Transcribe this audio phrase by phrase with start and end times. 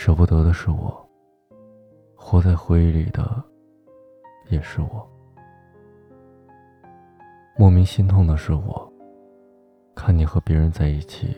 [0.00, 0.96] 舍不得的是我，
[2.14, 3.42] 活在回忆里的
[4.48, 5.10] 也是我，
[7.56, 8.92] 莫名心痛的是我。
[9.96, 11.36] 看你和别人在一起，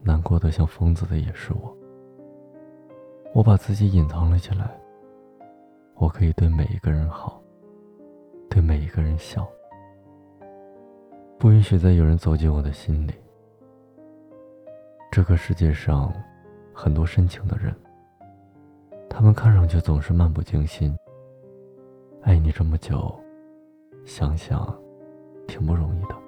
[0.00, 1.76] 难过的像疯子的也是我。
[3.34, 4.70] 我把自己隐藏了起来，
[5.96, 7.42] 我可以对每一个人好，
[8.48, 9.46] 对每一个人笑，
[11.38, 13.12] 不允许再有人走进我的心里。
[15.12, 16.10] 这个世界上，
[16.82, 17.76] 很多深情的人，
[19.06, 20.96] 他们看上去总是漫不经心。
[22.22, 23.14] 爱你这么久，
[24.06, 24.74] 想想，
[25.46, 26.19] 挺不容易的。